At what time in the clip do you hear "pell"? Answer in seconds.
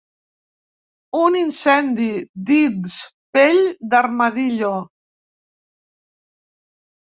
3.37-3.61